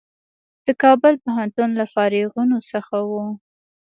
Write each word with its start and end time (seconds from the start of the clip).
د 0.65 0.67
کابل 0.83 1.13
پوهنتون 1.23 1.69
له 1.79 1.85
فارغینو 1.93 2.57
څخه 2.71 2.95
و. 3.09 3.11